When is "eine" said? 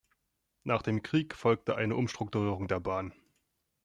1.75-1.95